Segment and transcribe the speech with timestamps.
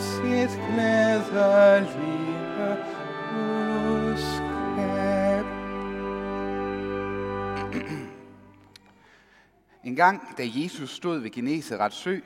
[0.00, 1.90] sit glædelige
[3.30, 4.40] budskab.
[9.84, 12.18] En gang, da Jesus stod ved Geneserets sø,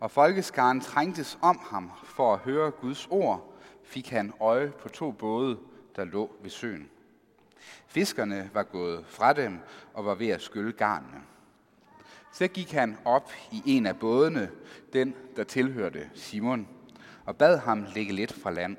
[0.00, 3.54] og folkeskaren trængtes om ham for at høre Guds ord,
[3.84, 5.58] fik han øje på to både,
[5.96, 6.88] der lå ved søen.
[7.86, 9.58] Fiskerne var gået fra dem
[9.94, 11.20] og var ved at skylle garnene.
[12.32, 14.50] Så gik han op i en af bådene,
[14.92, 16.68] den der tilhørte Simon,
[17.24, 18.76] og bad ham ligge lidt fra land.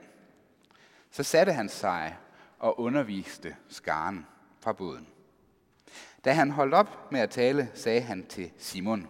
[1.12, 2.18] Så satte han sig
[2.60, 4.26] og underviste skaren
[4.60, 5.08] fra båden.
[6.26, 9.08] Da han holdt op med at tale, sagde han til Simon,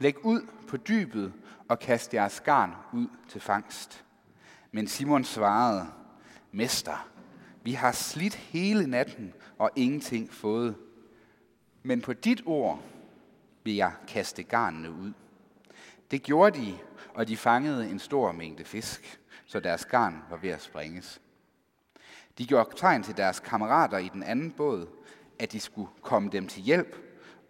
[0.00, 1.32] Læg ud på dybet
[1.68, 4.04] og kast jeres garn ud til fangst.
[4.72, 5.86] Men Simon svarede,
[6.52, 7.08] Mester,
[7.62, 10.76] vi har slidt hele natten og ingenting fået.
[11.82, 12.82] Men på dit ord
[13.64, 15.12] vil jeg kaste garnene ud.
[16.10, 16.78] Det gjorde de,
[17.14, 21.20] og de fangede en stor mængde fisk, så deres garn var ved at springes.
[22.38, 24.86] De gjorde tegn til deres kammerater i den anden båd,
[25.38, 26.96] at de skulle komme dem til hjælp,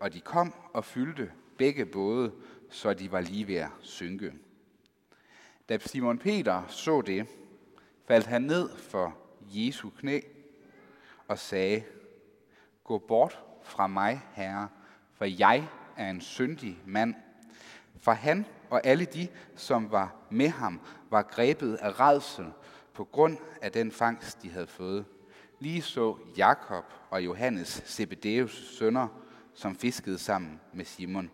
[0.00, 2.33] og de kom og fyldte begge både,
[2.70, 4.33] så de var lige ved at synke.
[5.68, 7.27] Da Simon Peter så det,
[8.08, 10.20] faldt han ned for Jesu knæ
[11.28, 11.84] og sagde,
[12.84, 14.68] Gå bort fra mig, Herre,
[15.12, 17.14] for jeg er en syndig mand.
[18.05, 22.46] For han og alle de, som var med ham, var grebet af redsel
[22.94, 25.05] på grund af den fangst, de havde fået.
[25.58, 29.08] Lige så Jakob og Johannes, Zebedeus sønner,
[29.55, 31.30] som fiskede sammen med Simon.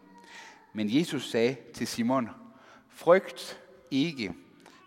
[0.73, 2.29] Men Jesus sagde til Simon,
[2.89, 4.35] frygt ikke,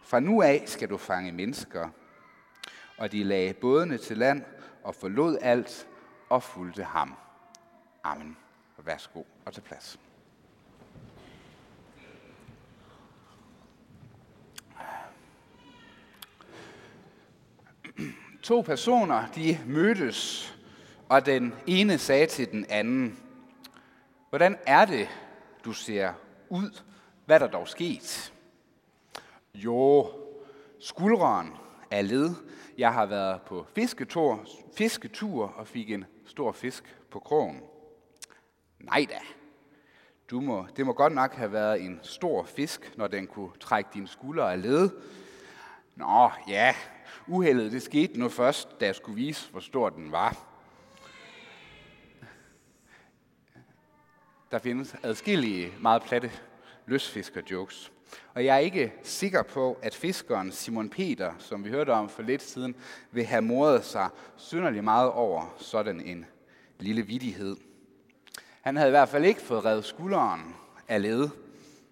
[0.03, 1.89] fra nu af skal du fange mennesker.
[2.97, 4.43] Og de lagde bådene til land
[4.83, 5.87] og forlod alt
[6.29, 7.15] og fulgte ham.
[8.03, 8.37] Amen.
[8.77, 9.99] Værsgo og til plads.
[18.43, 20.53] To personer, de mødtes,
[21.09, 23.19] og den ene sagde til den anden,
[24.29, 25.07] Hvordan er det,
[25.65, 26.13] du ser
[26.49, 26.81] ud?
[27.25, 28.33] Hvad er der dog sket?
[29.55, 30.11] Jo,
[30.79, 31.53] skulderen
[31.91, 32.29] er led.
[32.77, 34.45] Jeg har været på fisketur,
[34.77, 37.61] fisketur og fik en stor fisk på krogen.
[38.79, 39.19] Nej da.
[40.29, 43.89] Du må, det må godt nok have været en stor fisk, når den kunne trække
[43.93, 44.89] dine skuldre af led.
[45.95, 46.75] Nå, ja,
[47.27, 50.37] uheldet det skete nu først, da jeg skulle vise, hvor stor den var.
[54.51, 56.31] Der findes adskillige meget platte
[56.85, 57.91] løsfisker-jokes.
[58.33, 62.21] Og jeg er ikke sikker på, at fiskeren Simon Peter, som vi hørte om for
[62.21, 62.75] lidt siden,
[63.11, 66.25] vil have mordet sig synderlig meget over sådan en
[66.79, 67.55] lille vidighed.
[68.61, 70.55] Han havde i hvert fald ikke fået revet skulderen
[70.87, 71.29] af led.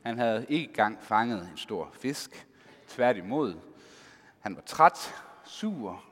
[0.04, 2.48] Han havde ikke engang fanget en stor fisk.
[2.88, 3.56] Tværtimod.
[4.42, 6.04] Han var træt, sur,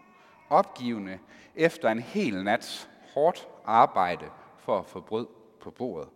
[0.50, 1.20] opgivende
[1.56, 4.26] efter en hel nats hårdt arbejde
[4.58, 5.28] for at få brød
[5.62, 6.10] på bordet.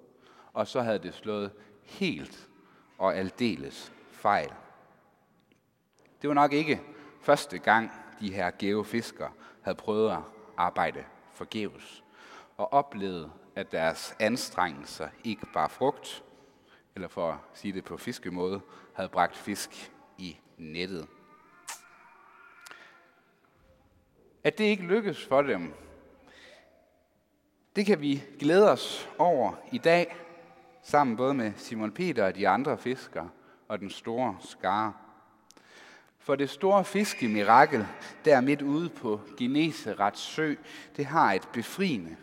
[0.53, 1.51] Og så havde det slået
[1.84, 2.50] helt
[2.97, 4.53] og aldeles fejl.
[6.22, 6.81] Det var nok ikke
[7.22, 9.31] første gang, de her geofiskere
[9.62, 10.19] havde prøvet at
[10.57, 12.03] arbejde forgæves
[12.57, 16.24] og oplevede, at deres anstrengelser ikke bar frugt,
[16.95, 18.62] eller for at sige det på fiskemåde,
[18.94, 21.07] havde bragt fisk i nettet.
[24.43, 25.73] At det ikke lykkes for dem,
[27.75, 30.15] det kan vi glæde os over i dag,
[30.81, 33.29] sammen både med Simon Peter og de andre fiskere
[33.67, 34.93] og den store skare.
[36.19, 37.87] For det store fiskemirakel,
[38.25, 40.55] der midt ude på Geneserets sø,
[40.97, 42.15] det har et befriende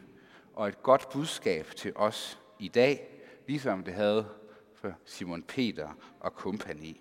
[0.54, 3.08] og et godt budskab til os i dag,
[3.46, 4.28] ligesom det havde
[4.74, 5.88] for Simon Peter
[6.20, 7.00] og kompagni.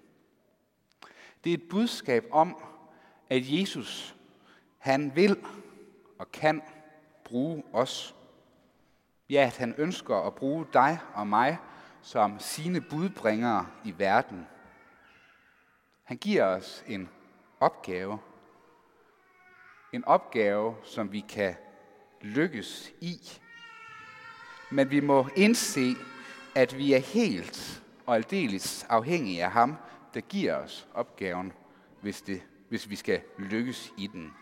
[1.44, 2.58] Det er et budskab om,
[3.30, 4.16] at Jesus,
[4.80, 5.38] han vil
[6.20, 6.62] og kan
[7.24, 8.16] bruge os.
[9.30, 11.58] Ja, at han ønsker at bruge dig og mig
[12.02, 14.48] som sine budbringere i verden.
[16.04, 17.10] Han giver os en
[17.60, 18.20] opgave.
[19.94, 21.56] En opgave, som vi kan
[22.22, 23.20] lykkes i.
[24.72, 25.96] Men vi må indse,
[26.56, 29.76] at vi er helt og aldeles afhængige af ham,
[30.14, 31.54] der giver os opgaven,
[32.02, 34.34] hvis, det, hvis vi skal lykkes i den.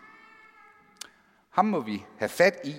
[1.58, 2.76] Ham må vi have fat i.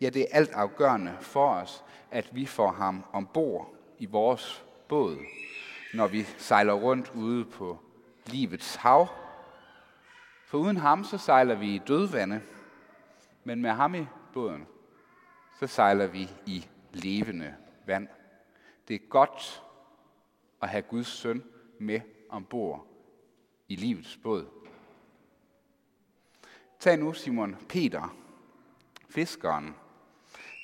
[0.00, 5.18] Ja, det er alt afgørende for os, at vi får ham ombord i vores båd,
[5.94, 7.78] når vi sejler rundt ude på
[8.26, 9.08] livets hav.
[10.46, 12.40] For uden ham, så sejler vi i dødvande,
[13.44, 14.66] men med ham i båden,
[15.60, 17.54] så sejler vi i levende
[17.86, 18.08] vand.
[18.88, 19.62] Det er godt
[20.62, 21.44] at have Guds søn
[21.78, 22.86] med ombord
[23.68, 24.46] i livets båd.
[26.78, 28.16] Tag nu Simon Peter,
[29.08, 29.74] fiskeren,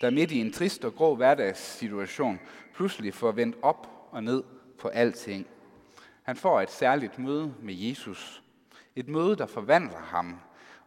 [0.01, 2.41] der midt i en trist og grå hverdagssituation
[2.75, 4.45] pludselig får vendt op og ned
[4.79, 5.47] på alting.
[6.23, 8.43] Han får et særligt møde med Jesus.
[8.97, 10.41] Et møde, der forvandler ham,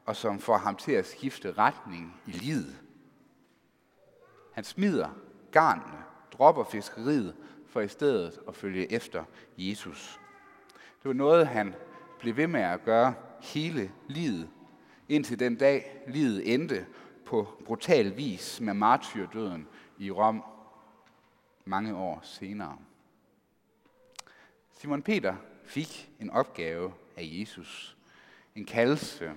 [0.06, 2.76] og som får ham til at skifte retning i livet.
[4.54, 5.10] Han smider
[5.52, 7.36] garnene, dropper fiskeriet,
[7.68, 9.24] for i stedet at følge efter
[9.58, 10.20] Jesus.
[11.04, 11.76] Det var noget, han
[12.20, 14.50] blev ved med at gøre hele livet,
[15.10, 16.86] indtil den dag livet endte
[17.26, 19.68] på brutal vis med martyrdøden
[19.98, 20.44] i Rom
[21.66, 22.78] mange år senere.
[24.80, 25.36] Simon Peter
[25.66, 27.98] fik en opgave af Jesus.
[28.56, 29.32] En kaldelse.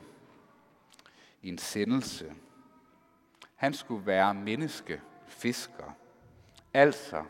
[1.43, 2.33] En sendelse.
[3.55, 5.97] Han skulle være menneske, fisker.
[6.75, 7.25] Altså,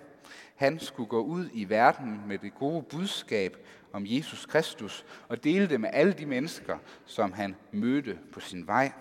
[0.58, 3.56] han skulle gå ud i verden med det gode budskab
[3.92, 8.66] om Jesus Kristus og dele det med alle de mennesker, som han mødte på sin
[8.66, 8.92] vej.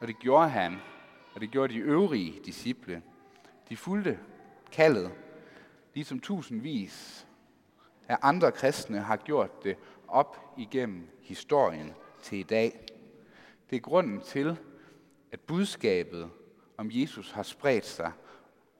[0.00, 0.76] Og det gjorde han,
[1.34, 3.02] og det gjorde de øvrige disciple.
[3.68, 4.18] De fulgte
[4.72, 5.10] kaldet,
[5.94, 7.26] ligesom tusindvis
[8.08, 9.76] af andre kristne har gjort det
[10.08, 12.86] op igennem historien til i dag.
[13.70, 14.58] Det er grunden til,
[15.32, 16.30] at budskabet
[16.76, 18.12] om Jesus har spredt sig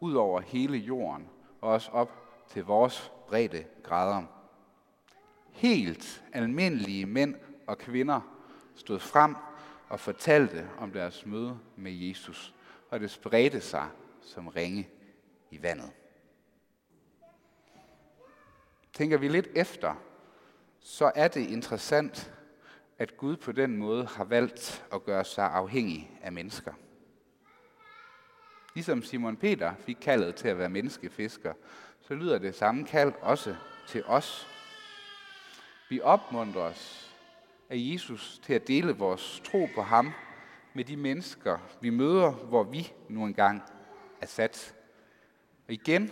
[0.00, 1.29] ud over hele jorden
[1.62, 2.11] os op
[2.49, 4.23] til vores brede grader.
[5.51, 7.35] Helt almindelige mænd
[7.67, 8.21] og kvinder
[8.75, 9.37] stod frem
[9.89, 12.55] og fortalte om deres møde med Jesus,
[12.91, 13.89] og det spredte sig
[14.23, 14.89] som ringe
[15.51, 15.91] i vandet.
[18.93, 19.95] Tænker vi lidt efter,
[20.81, 22.33] så er det interessant,
[22.99, 26.73] at Gud på den måde har valgt at gøre sig afhængig af mennesker.
[28.75, 31.52] Ligesom Simon Peter fik kaldet til at være menneskefisker,
[32.00, 33.56] så lyder det samme kald også
[33.88, 34.49] til os.
[35.88, 37.14] Vi opmuntrer os
[37.70, 40.12] af Jesus til at dele vores tro på ham
[40.75, 43.62] med de mennesker, vi møder, hvor vi nu engang
[44.20, 44.75] er sat.
[45.69, 46.11] Og igen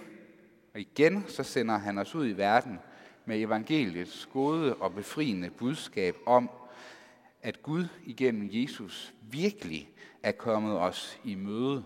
[0.75, 2.79] og igen så sender han os ud i verden
[3.25, 6.51] med evangeliets gode og befriende budskab om,
[7.43, 9.91] at Gud igennem Jesus virkelig
[10.23, 11.85] er kommet os i møde.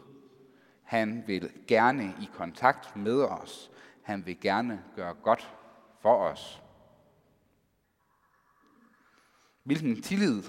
[0.93, 3.71] Han vil gerne i kontakt med os.
[4.03, 5.55] Han vil gerne gøre godt
[6.01, 6.63] for os.
[9.63, 10.43] Hvilken tillid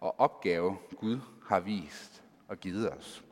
[0.00, 3.24] og opgave Gud har vist og givet os.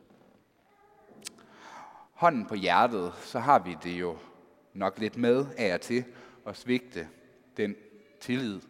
[2.13, 4.17] Hånden på hjertet, så har vi det jo
[4.73, 6.05] nok lidt med af og til
[6.45, 7.09] at svigte
[7.57, 7.75] den
[8.21, 8.61] tillid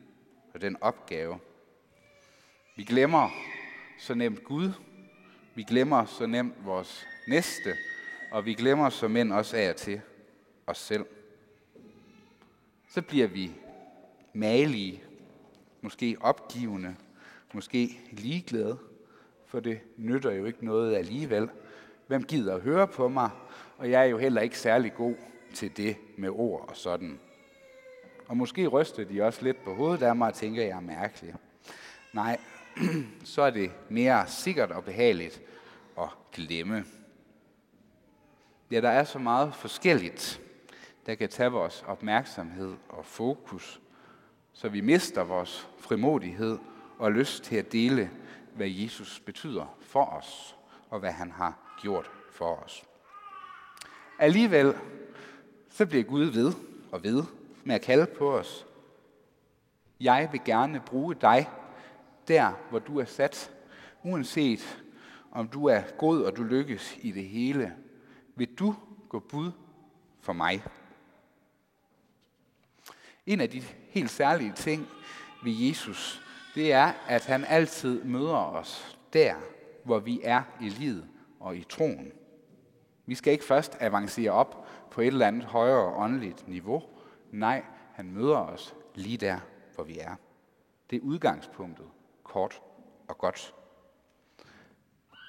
[0.53, 1.39] og den opgave.
[2.75, 3.29] Vi glemmer
[3.99, 4.71] så nemt Gud,
[5.55, 7.73] vi glemmer så nemt vores næste,
[8.31, 10.01] og vi glemmer så mænd også af og til
[10.67, 11.05] os selv.
[12.89, 13.51] Så bliver vi
[14.33, 15.03] malige,
[15.81, 16.95] måske opgivende,
[17.53, 18.77] måske ligeglade,
[19.45, 21.49] for det nytter jo ikke noget alligevel.
[22.07, 23.29] Hvem gider at høre på mig?
[23.77, 25.15] Og jeg er jo heller ikke særlig god
[25.53, 27.19] til det med ord og sådan.
[28.27, 30.81] Og måske ryster de også lidt på hovedet af mig og tænker, at jeg er
[30.81, 31.33] mærkelig.
[32.13, 32.37] Nej,
[33.33, 35.41] så er det mere sikkert og behageligt
[35.99, 36.85] at glemme.
[38.71, 40.41] Ja, der er så meget forskelligt,
[41.05, 43.81] der kan tage vores opmærksomhed og fokus,
[44.53, 46.57] så vi mister vores frimodighed
[46.99, 48.11] og lyst til at dele,
[48.55, 50.55] hvad Jesus betyder for os,
[50.89, 52.83] og hvad han har gjort for os.
[54.19, 54.75] Alligevel
[55.69, 56.53] så bliver Gud ved
[56.91, 57.23] og ved
[57.63, 58.65] med at kalde på os.
[59.99, 61.49] Jeg vil gerne bruge dig
[62.27, 63.51] der, hvor du er sat,
[64.03, 64.83] uanset
[65.31, 67.75] om du er god og du lykkes i det hele.
[68.35, 68.75] Vil du
[69.09, 69.51] gå bud
[70.21, 70.63] for mig?
[73.25, 74.87] En af de helt særlige ting
[75.43, 76.23] ved Jesus,
[76.55, 79.35] det er, at han altid møder os der,
[79.83, 81.07] hvor vi er i livet
[81.39, 82.11] og i troen.
[83.05, 86.83] Vi skal ikke først avancere op på et eller andet højere åndeligt niveau.
[87.31, 87.63] Nej,
[87.93, 89.39] han møder os lige der,
[89.75, 90.15] hvor vi er.
[90.89, 91.85] Det er udgangspunktet,
[92.23, 92.61] kort
[93.07, 93.53] og godt.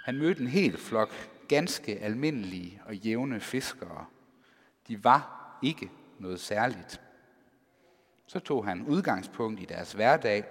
[0.05, 1.13] Han mødte en hel flok
[1.49, 4.07] ganske almindelige og jævne fiskere.
[4.89, 7.01] De var ikke noget særligt.
[8.27, 10.45] Så tog han udgangspunkt i deres hverdag,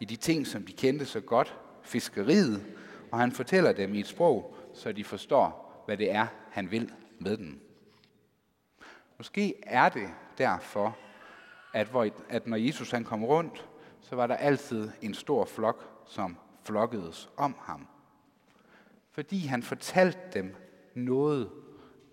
[0.00, 2.64] i de ting, som de kendte så godt, fiskeriet,
[3.12, 6.92] og han fortæller dem i et sprog, så de forstår, hvad det er, han vil
[7.18, 7.60] med dem.
[9.18, 10.08] Måske er det
[10.38, 10.98] derfor,
[11.72, 13.68] at, hvor, at når Jesus han kom rundt,
[14.04, 17.86] så var der altid en stor flok, som flokkedes om ham.
[19.10, 20.54] Fordi han fortalte dem
[20.94, 21.50] noget,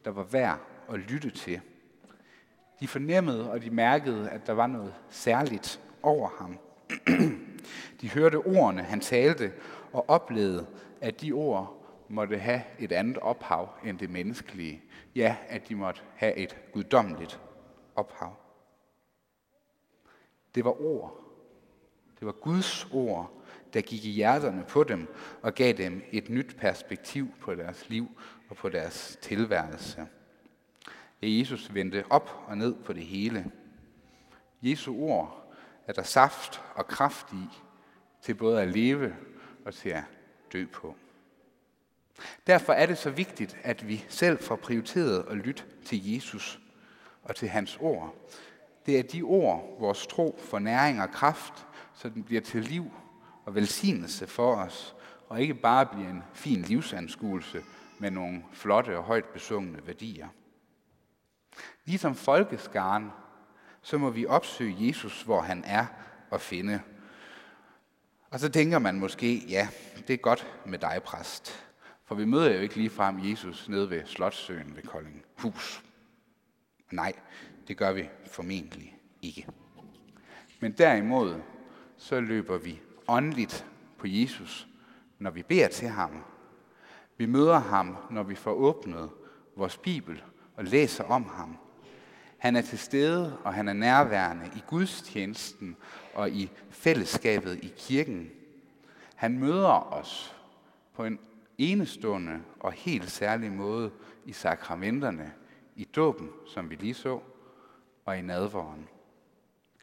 [0.05, 1.62] der var værd at lytte til.
[2.79, 6.60] De fornemmede og de mærkede, at der var noget særligt over ham.
[8.01, 9.53] De hørte ordene, han talte,
[9.93, 10.67] og oplevede,
[11.01, 14.83] at de ord måtte have et andet ophav end det menneskelige.
[15.15, 17.39] Ja, at de måtte have et guddommeligt
[17.95, 18.36] ophav.
[20.55, 21.21] Det var ord.
[22.22, 25.08] Det var Guds ord, der gik i hjerterne på dem
[25.42, 30.08] og gav dem et nyt perspektiv på deres liv og på deres tilværelse.
[31.22, 33.51] Ja, Jesus vendte op og ned på det hele.
[34.62, 35.54] Jesu ord
[35.88, 37.48] er der saft og kraft i
[38.22, 39.16] til både at leve
[39.66, 40.04] og til at
[40.54, 40.96] dø på.
[42.48, 46.60] Derfor er det så vigtigt, at vi selv får prioriteret at lytte til Jesus
[47.24, 48.16] og til hans ord.
[48.86, 51.68] Det er de ord, vores tro får næring og kraft,
[52.01, 52.91] så den bliver til liv
[53.46, 54.96] og velsignelse for os,
[55.29, 57.63] og ikke bare bliver en fin livsanskuelse
[58.00, 60.27] med nogle flotte og højt besungne værdier.
[61.86, 63.10] Ligesom folkeskaren,
[63.81, 65.86] så må vi opsøge Jesus, hvor han er
[66.31, 66.81] og finde.
[68.29, 69.67] Og så tænker man måske, ja,
[70.08, 71.67] det er godt med dig, præst.
[72.05, 75.84] For vi møder jo ikke lige frem Jesus nede ved Slottsøen ved Kolding Hus.
[76.91, 77.13] Nej,
[77.67, 79.48] det gør vi formentlig ikke.
[80.60, 81.41] Men derimod,
[82.01, 83.65] så løber vi åndeligt
[83.98, 84.67] på Jesus,
[85.20, 86.24] når vi beder til ham.
[87.17, 89.10] Vi møder ham, når vi får åbnet
[89.55, 90.24] vores Bibel
[90.55, 91.58] og læser om ham.
[92.38, 95.77] Han er til stede, og han er nærværende i gudstjenesten
[96.13, 98.29] og i fællesskabet i kirken.
[99.15, 100.36] Han møder os
[100.93, 101.20] på en
[101.58, 103.91] enestående og helt særlig måde
[104.25, 105.34] i sakramenterne,
[105.75, 107.20] i dåben, som vi lige så,
[108.05, 108.88] og i nadvåren.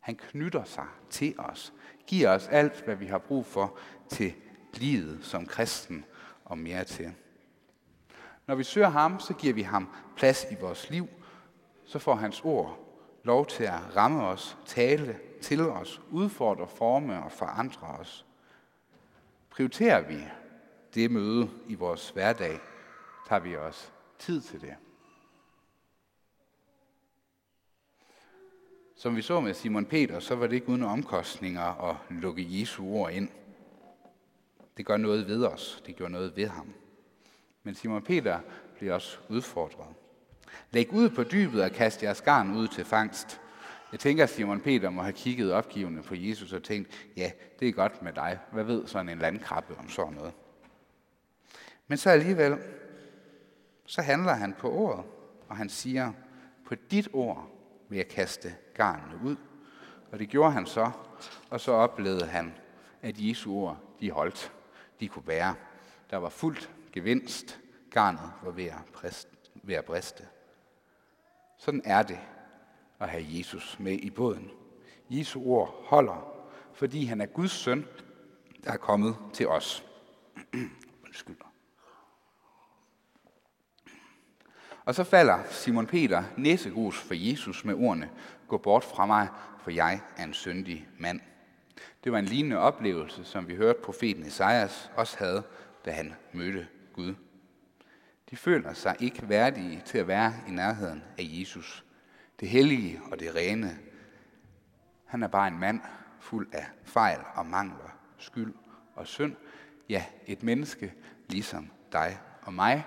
[0.01, 1.73] Han knytter sig til os,
[2.09, 4.35] giver os alt, hvad vi har brug for til
[4.75, 6.05] livet som kristen
[6.45, 7.15] og mere til.
[8.47, 11.09] Når vi søger ham, så giver vi ham plads i vores liv,
[11.85, 12.79] så får hans ord
[13.25, 18.27] lov til at ramme os, tale til os, udfordre, forme og forandre os.
[19.51, 20.25] Prioriterer vi
[20.95, 22.61] det møde i vores hverdag,
[23.29, 24.75] tager vi os tid til det.
[28.99, 32.85] Som vi så med Simon Peter, så var det ikke uden omkostninger at lukke Jesu
[32.85, 33.29] ord ind.
[34.77, 35.83] Det gør noget ved os.
[35.87, 36.73] Det gør noget ved ham.
[37.63, 38.41] Men Simon Peter
[38.77, 39.87] bliver også udfordret.
[40.71, 43.41] Læg ud på dybet og kast jeres garn ud til fangst.
[43.93, 47.69] Jeg tænker, at Simon Peter må have kigget opgivende på Jesus og tænkt, ja, det
[47.69, 48.39] er godt med dig.
[48.53, 50.33] Hvad ved sådan en landkrabbe om sådan noget?
[51.87, 52.59] Men så alligevel,
[53.87, 55.05] så handler han på ordet,
[55.49, 56.13] og han siger,
[56.67, 57.58] på dit ord
[57.89, 59.37] ved at kaste garnene ud.
[60.13, 60.91] Og det gjorde han så,
[61.51, 62.55] og så oplevede han,
[63.03, 64.53] at Jesu ord, de holdt,
[65.01, 65.55] de kunne bære.
[66.11, 70.27] Der var fuldt gevinst, garnet var ved at, præste, ved at briste.
[71.57, 72.19] Sådan er det
[72.99, 74.51] at have Jesus med i båden.
[75.11, 77.87] Jesu ord holder, fordi han er Guds søn,
[78.65, 79.85] der er kommet til os.
[81.07, 81.37] Undskyld.
[84.89, 88.11] Og så falder Simon Peter næsegrus for Jesus med ordene,
[88.49, 89.29] gå bort fra mig,
[89.63, 91.21] for jeg er en syndig mand.
[92.05, 95.43] Det var en lignende oplevelse, som vi hørte profeten Esajas også havde,
[95.85, 97.15] da han mødte Gud.
[98.31, 101.85] De føler sig ikke værdige til at være i nærheden af Jesus.
[102.41, 103.79] Det hellige og det rene.
[105.05, 105.81] Han er bare en mand
[106.21, 108.55] fuld af fejl og mangler, skyld
[108.95, 109.37] og synd.
[109.89, 110.93] Ja, et menneske
[111.29, 112.85] ligesom dig og mig,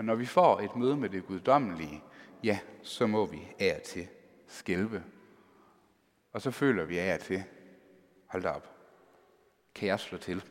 [0.00, 2.02] og når vi får et møde med det guddommelige,
[2.44, 4.08] ja, så må vi af til
[4.46, 5.04] skælve.
[6.32, 7.44] Og så føler vi af til,
[8.26, 8.68] hold da op,
[9.74, 10.44] kan jeg slå til?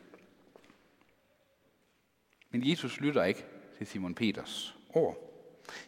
[2.50, 3.44] Men Jesus lytter ikke
[3.78, 5.16] til Simon Peters ord.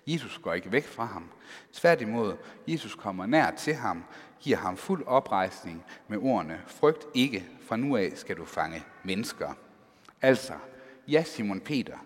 [0.07, 1.31] Jesus går ikke væk fra ham.
[1.73, 2.37] Tværtimod,
[2.69, 4.04] Jesus kommer nær til ham,
[4.40, 9.54] giver ham fuld oprejsning med ordene, frygt ikke, fra nu af skal du fange mennesker.
[10.23, 10.54] Altså,
[11.09, 11.99] ja Simon Peter,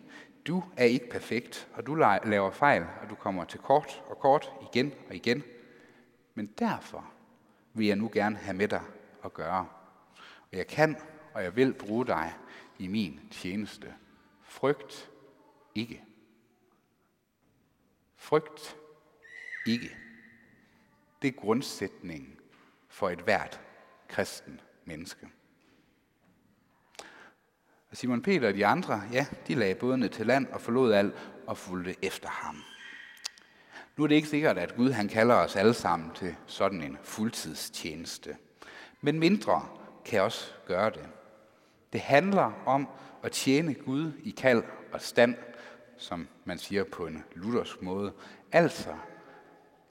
[0.47, 4.53] du er ikke perfekt, og du laver fejl, og du kommer til kort og kort
[4.73, 5.43] igen og igen.
[6.35, 7.13] Men derfor
[7.75, 8.83] vil jeg nu gerne have med dig
[9.25, 9.69] at gøre.
[10.53, 10.97] Og jeg kan,
[11.35, 12.35] og jeg vil bruge dig
[12.79, 13.95] i min tjeneste.
[14.43, 15.11] Frygt
[15.75, 16.05] ikke.
[18.17, 18.77] Frygt
[19.67, 19.97] ikke.
[21.23, 22.41] Det er grundsætningen
[22.89, 23.61] for et hvert
[24.09, 25.29] kristen menneske.
[27.91, 31.15] Og Simon Peter og de andre, ja, de lagde bådene til land og forlod alt
[31.47, 32.57] og fulgte efter ham.
[33.97, 36.99] Nu er det ikke sikkert, at Gud han kalder os alle sammen til sådan en
[37.03, 38.37] fuldtidstjeneste.
[39.01, 39.69] Men mindre
[40.05, 41.09] kan også gøre det.
[41.93, 42.89] Det handler om
[43.23, 44.63] at tjene Gud i kald
[44.93, 45.35] og stand,
[45.97, 48.13] som man siger på en luthersk måde.
[48.53, 48.95] Altså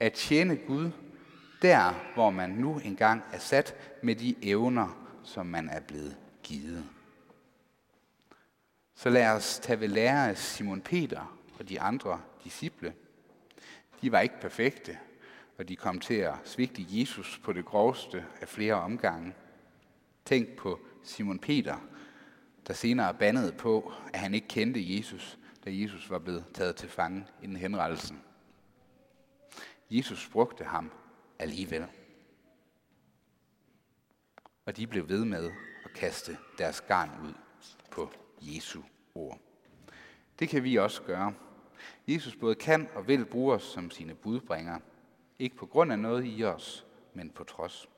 [0.00, 0.90] at tjene Gud
[1.62, 6.84] der, hvor man nu engang er sat med de evner, som man er blevet givet.
[8.98, 12.94] Så lad os tage ved lære af Simon Peter og de andre disciple.
[14.00, 14.98] De var ikke perfekte,
[15.58, 19.34] og de kom til at svigte Jesus på det groveste af flere omgange.
[20.24, 21.76] Tænk på Simon Peter,
[22.66, 26.88] der senere bandede på, at han ikke kendte Jesus, da Jesus var blevet taget til
[26.88, 28.22] fange inden henrettelsen.
[29.90, 30.92] Jesus brugte ham
[31.38, 31.86] alligevel.
[34.66, 35.50] Og de blev ved med
[35.84, 37.34] at kaste deres garn ud
[37.90, 38.80] på Jesu
[39.14, 39.38] ord.
[40.38, 41.34] Det kan vi også gøre.
[42.08, 44.80] Jesus både kan og vil bruge os som sine budbringere.
[45.38, 47.88] Ikke på grund af noget i os, men på trods.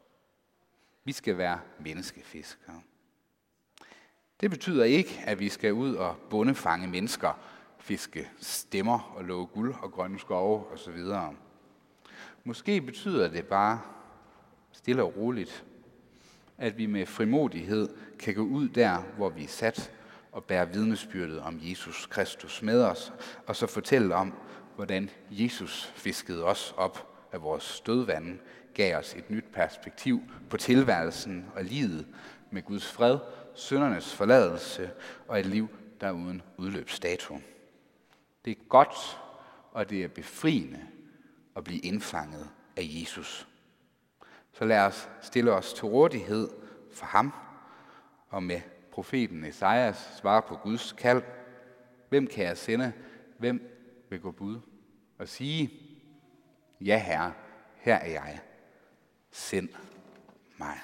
[1.04, 2.83] Vi skal være menneskefiskere.
[4.40, 7.40] Det betyder ikke, at vi skal ud og bundefange mennesker,
[7.78, 10.99] fiske stemmer og love guld og grønne skove osv.
[12.45, 13.80] Måske betyder det bare
[14.73, 15.64] stille og roligt,
[16.59, 19.98] at vi med frimodighed kan gå ud der, hvor vi er sat,
[20.33, 23.13] og bære vidnesbyrdet om Jesus Kristus med os,
[23.47, 24.35] og så fortælle om,
[24.77, 28.39] hvordan Jesus fiskede os op af vores dødvande,
[28.75, 32.07] gav os et nyt perspektiv på tilværelsen og livet
[32.51, 33.19] med Guds fred,
[33.55, 34.91] søndernes forladelse
[35.29, 35.69] og et liv,
[36.01, 37.39] der er uden udløbsdato.
[38.45, 39.21] Det er godt,
[39.73, 40.81] og det er befriende
[41.57, 43.49] at blive indfanget af Jesus.
[44.53, 46.49] Så lad os stille os til rådighed
[46.93, 47.33] for ham,
[48.29, 48.61] og med
[48.99, 51.23] profeten Esajas svarer på Guds kald.
[52.09, 52.93] Hvem kan jeg sende?
[53.38, 53.61] Hvem
[54.11, 54.61] vil gå bud?
[55.19, 55.71] Og sige,
[56.81, 57.33] ja herre,
[57.76, 58.38] her er jeg.
[59.31, 59.69] Send
[60.57, 60.78] mig.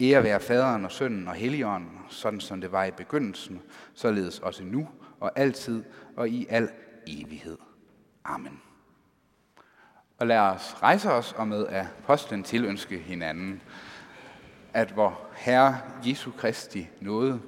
[0.00, 3.62] Ære være faderen og sønnen og helligånden, sådan som det var i begyndelsen,
[3.94, 4.88] således også nu
[5.20, 5.84] og altid
[6.16, 6.70] og i al
[7.06, 7.58] evighed.
[8.24, 8.60] Amen.
[10.18, 13.62] Og lad os rejse os og med apostlen tilønske hinanden,
[14.74, 17.40] at vor Herre Jesu Kristi nåde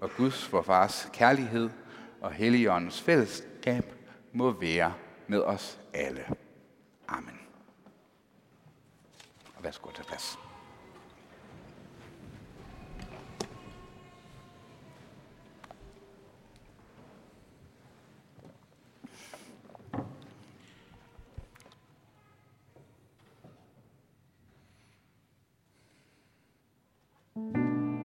[0.00, 1.70] og Guds vor Fars kærlighed
[2.20, 3.94] og Helligåndens fællesskab
[4.32, 4.94] må være
[5.26, 6.24] med os alle.
[7.08, 7.40] Amen.
[9.56, 10.47] Og værsgo til plads.